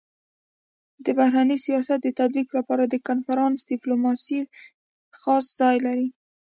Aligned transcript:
د 1.03 1.05
بهرني 1.17 1.57
سیاست 1.65 1.99
د 2.03 2.07
تطبيق 2.19 2.47
لپاره 2.57 2.83
د 2.87 2.95
کنفرانس 3.07 3.57
ډيپلوماسي 3.71 4.39
خاص 5.21 5.45
ځای 5.59 5.75
لري. 5.85 6.07